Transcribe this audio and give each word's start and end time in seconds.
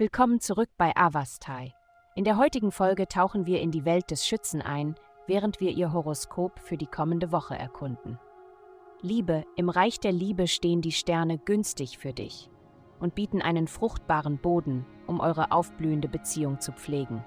Willkommen 0.00 0.40
zurück 0.40 0.70
bei 0.78 0.96
Avastai. 0.96 1.74
In 2.14 2.24
der 2.24 2.38
heutigen 2.38 2.72
Folge 2.72 3.06
tauchen 3.06 3.44
wir 3.44 3.60
in 3.60 3.70
die 3.70 3.84
Welt 3.84 4.10
des 4.10 4.26
Schützen 4.26 4.62
ein, 4.62 4.94
während 5.26 5.60
wir 5.60 5.72
ihr 5.72 5.92
Horoskop 5.92 6.58
für 6.58 6.78
die 6.78 6.86
kommende 6.86 7.32
Woche 7.32 7.54
erkunden. 7.54 8.18
Liebe, 9.02 9.44
im 9.56 9.68
Reich 9.68 10.00
der 10.00 10.12
Liebe 10.12 10.46
stehen 10.46 10.80
die 10.80 10.90
Sterne 10.90 11.36
günstig 11.36 11.98
für 11.98 12.14
dich 12.14 12.48
und 12.98 13.14
bieten 13.14 13.42
einen 13.42 13.66
fruchtbaren 13.66 14.38
Boden, 14.38 14.86
um 15.06 15.20
eure 15.20 15.52
aufblühende 15.52 16.08
Beziehung 16.08 16.60
zu 16.60 16.72
pflegen. 16.72 17.22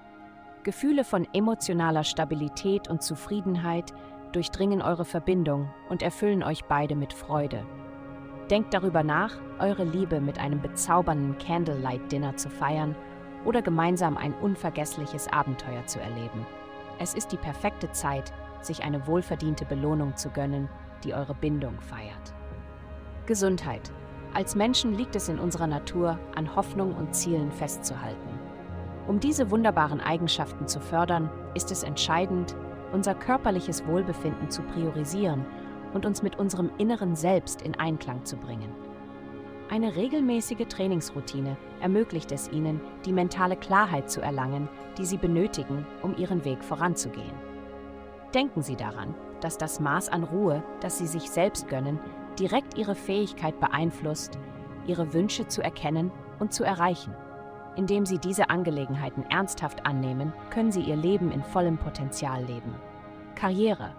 Gefühle 0.64 1.04
von 1.04 1.28
emotionaler 1.32 2.02
Stabilität 2.02 2.88
und 2.88 3.04
Zufriedenheit 3.04 3.94
durchdringen 4.32 4.82
eure 4.82 5.04
Verbindung 5.04 5.72
und 5.90 6.02
erfüllen 6.02 6.42
euch 6.42 6.64
beide 6.64 6.96
mit 6.96 7.12
Freude. 7.12 7.64
Denkt 8.50 8.74
darüber 8.74 9.02
nach, 9.02 9.38
eure 9.58 9.84
Liebe 9.84 10.20
mit 10.20 10.38
einem 10.38 10.60
bezaubernden 10.60 11.38
Candlelight-Dinner 11.38 12.36
zu 12.36 12.50
feiern 12.50 12.94
oder 13.44 13.62
gemeinsam 13.62 14.18
ein 14.18 14.34
unvergessliches 14.34 15.32
Abenteuer 15.32 15.86
zu 15.86 15.98
erleben. 15.98 16.46
Es 16.98 17.14
ist 17.14 17.32
die 17.32 17.38
perfekte 17.38 17.90
Zeit, 17.92 18.32
sich 18.60 18.82
eine 18.82 19.06
wohlverdiente 19.06 19.64
Belohnung 19.64 20.16
zu 20.16 20.28
gönnen, 20.28 20.68
die 21.04 21.14
eure 21.14 21.34
Bindung 21.34 21.80
feiert. 21.80 22.34
Gesundheit. 23.26 23.90
Als 24.34 24.54
Menschen 24.54 24.94
liegt 24.94 25.16
es 25.16 25.28
in 25.28 25.38
unserer 25.38 25.66
Natur, 25.66 26.18
an 26.34 26.54
Hoffnung 26.54 26.94
und 26.94 27.14
Zielen 27.14 27.50
festzuhalten. 27.50 28.38
Um 29.06 29.20
diese 29.20 29.50
wunderbaren 29.50 30.00
Eigenschaften 30.00 30.66
zu 30.66 30.80
fördern, 30.80 31.30
ist 31.54 31.70
es 31.70 31.82
entscheidend, 31.82 32.56
unser 32.92 33.14
körperliches 33.14 33.86
Wohlbefinden 33.86 34.50
zu 34.50 34.62
priorisieren 34.62 35.44
und 35.94 36.04
uns 36.04 36.22
mit 36.22 36.38
unserem 36.38 36.70
inneren 36.76 37.16
Selbst 37.16 37.62
in 37.62 37.74
Einklang 37.78 38.24
zu 38.24 38.36
bringen. 38.36 38.70
Eine 39.70 39.96
regelmäßige 39.96 40.66
Trainingsroutine 40.68 41.56
ermöglicht 41.80 42.30
es 42.32 42.50
Ihnen, 42.52 42.80
die 43.06 43.12
mentale 43.12 43.56
Klarheit 43.56 44.10
zu 44.10 44.20
erlangen, 44.20 44.68
die 44.98 45.06
Sie 45.06 45.16
benötigen, 45.16 45.86
um 46.02 46.16
Ihren 46.16 46.44
Weg 46.44 46.62
voranzugehen. 46.62 47.32
Denken 48.34 48.62
Sie 48.62 48.76
daran, 48.76 49.14
dass 49.40 49.56
das 49.56 49.80
Maß 49.80 50.10
an 50.10 50.24
Ruhe, 50.24 50.62
das 50.80 50.98
Sie 50.98 51.06
sich 51.06 51.30
selbst 51.30 51.68
gönnen, 51.68 51.98
direkt 52.38 52.76
Ihre 52.76 52.94
Fähigkeit 52.94 53.58
beeinflusst, 53.58 54.38
Ihre 54.86 55.14
Wünsche 55.14 55.48
zu 55.48 55.62
erkennen 55.62 56.10
und 56.40 56.52
zu 56.52 56.62
erreichen. 56.62 57.14
Indem 57.76 58.06
Sie 58.06 58.18
diese 58.18 58.50
Angelegenheiten 58.50 59.24
ernsthaft 59.30 59.86
annehmen, 59.86 60.32
können 60.50 60.72
Sie 60.72 60.82
Ihr 60.82 60.96
Leben 60.96 61.32
in 61.32 61.42
vollem 61.42 61.78
Potenzial 61.78 62.44
leben. 62.44 62.74
Karriere 63.34 63.94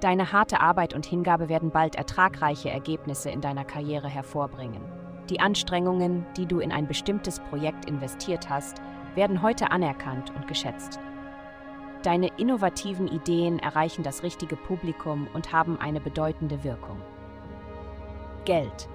Deine 0.00 0.30
harte 0.30 0.60
Arbeit 0.60 0.92
und 0.92 1.06
Hingabe 1.06 1.48
werden 1.48 1.70
bald 1.70 1.94
ertragreiche 1.94 2.70
Ergebnisse 2.70 3.30
in 3.30 3.40
deiner 3.40 3.64
Karriere 3.64 4.08
hervorbringen. 4.08 4.82
Die 5.30 5.40
Anstrengungen, 5.40 6.26
die 6.36 6.46
du 6.46 6.60
in 6.60 6.70
ein 6.70 6.86
bestimmtes 6.86 7.40
Projekt 7.40 7.86
investiert 7.86 8.50
hast, 8.50 8.76
werden 9.14 9.40
heute 9.40 9.70
anerkannt 9.70 10.32
und 10.36 10.46
geschätzt. 10.46 11.00
Deine 12.02 12.28
innovativen 12.36 13.08
Ideen 13.08 13.58
erreichen 13.58 14.02
das 14.02 14.22
richtige 14.22 14.56
Publikum 14.56 15.28
und 15.32 15.52
haben 15.52 15.80
eine 15.80 16.00
bedeutende 16.00 16.62
Wirkung. 16.62 17.00
Geld. 18.44 18.88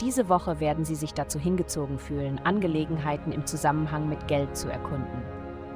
Diese 0.00 0.28
Woche 0.28 0.60
werden 0.60 0.84
Sie 0.84 0.96
sich 0.96 1.14
dazu 1.14 1.38
hingezogen 1.38 1.98
fühlen, 1.98 2.40
Angelegenheiten 2.44 3.32
im 3.32 3.46
Zusammenhang 3.46 4.08
mit 4.08 4.28
Geld 4.28 4.56
zu 4.56 4.68
erkunden. 4.68 5.22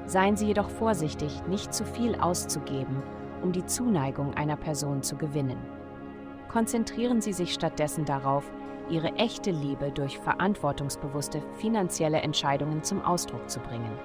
Seien 0.06 0.36
Sie 0.36 0.46
jedoch 0.46 0.68
vorsichtig, 0.68 1.42
nicht 1.46 1.72
zu 1.72 1.84
viel 1.84 2.16
auszugeben 2.16 3.02
um 3.42 3.52
die 3.52 3.66
Zuneigung 3.66 4.34
einer 4.34 4.56
Person 4.56 5.02
zu 5.02 5.16
gewinnen. 5.16 5.58
Konzentrieren 6.48 7.20
Sie 7.20 7.32
sich 7.32 7.52
stattdessen 7.52 8.04
darauf, 8.04 8.50
Ihre 8.88 9.14
echte 9.14 9.50
Liebe 9.50 9.90
durch 9.90 10.18
verantwortungsbewusste 10.18 11.42
finanzielle 11.54 12.20
Entscheidungen 12.20 12.82
zum 12.82 13.02
Ausdruck 13.02 13.48
zu 13.48 13.60
bringen. 13.60 13.96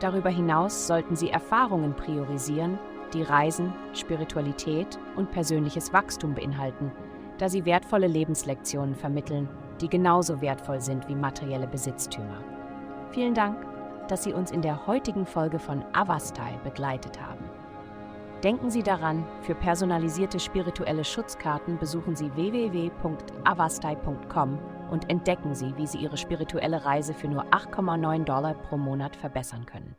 Darüber 0.00 0.30
hinaus 0.30 0.86
sollten 0.86 1.16
Sie 1.16 1.30
Erfahrungen 1.30 1.94
priorisieren, 1.94 2.78
die 3.14 3.22
Reisen, 3.22 3.72
Spiritualität 3.94 4.98
und 5.16 5.30
persönliches 5.30 5.92
Wachstum 5.92 6.34
beinhalten, 6.34 6.92
da 7.38 7.48
sie 7.48 7.64
wertvolle 7.64 8.06
Lebenslektionen 8.06 8.94
vermitteln, 8.94 9.48
die 9.80 9.88
genauso 9.88 10.40
wertvoll 10.40 10.80
sind 10.80 11.08
wie 11.08 11.14
materielle 11.14 11.66
Besitztümer. 11.66 12.42
Vielen 13.10 13.34
Dank, 13.34 13.56
dass 14.08 14.24
Sie 14.24 14.32
uns 14.32 14.50
in 14.50 14.62
der 14.62 14.86
heutigen 14.86 15.26
Folge 15.26 15.58
von 15.58 15.84
Avastai 15.92 16.58
begleitet 16.62 17.20
haben. 17.20 17.45
Denken 18.42 18.70
Sie 18.70 18.82
daran, 18.82 19.24
für 19.40 19.54
personalisierte 19.54 20.38
spirituelle 20.38 21.04
Schutzkarten 21.04 21.78
besuchen 21.78 22.14
Sie 22.14 22.30
www.avastai.com 22.36 24.58
und 24.90 25.10
entdecken 25.10 25.54
Sie, 25.54 25.74
wie 25.78 25.86
Sie 25.86 25.96
Ihre 25.98 26.18
spirituelle 26.18 26.84
Reise 26.84 27.14
für 27.14 27.28
nur 27.28 27.44
8,9 27.46 28.24
Dollar 28.24 28.52
pro 28.54 28.76
Monat 28.76 29.16
verbessern 29.16 29.64
können. 29.64 29.96